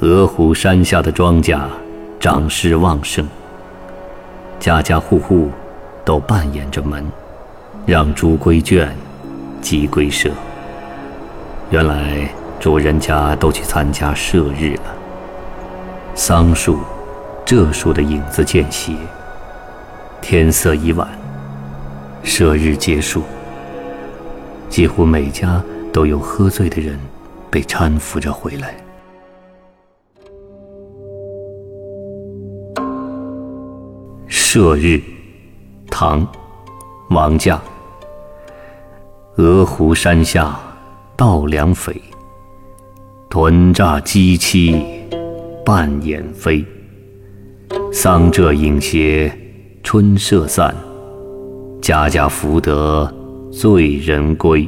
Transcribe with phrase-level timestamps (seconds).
[0.00, 1.58] 鹅湖山下的庄稼
[2.20, 3.26] 长势旺盛，
[4.60, 5.50] 家家户户
[6.04, 7.02] 都扮演着门，
[7.86, 8.94] 让猪归圈，
[9.62, 10.28] 鸡归舍。
[11.70, 12.28] 原来
[12.60, 14.82] 主人家都去参加社日了。
[16.14, 16.80] 桑树、
[17.46, 18.92] 柘树的影子渐斜，
[20.20, 21.08] 天色已晚，
[22.22, 23.22] 社日结束，
[24.68, 27.00] 几乎每家都有喝醉的人
[27.50, 28.74] 被搀扶着回来。
[34.56, 34.98] 射日，
[35.90, 36.26] 唐，
[37.10, 37.60] 王驾。
[39.36, 40.58] 鹅湖山下
[41.14, 41.94] 稻粱肥，
[43.28, 44.82] 豚乍鸡栖
[45.62, 46.64] 半掩飞。
[47.92, 49.30] 桑柘影斜
[49.82, 50.74] 春社散，
[51.82, 53.14] 家家福得
[53.52, 54.66] 醉人归。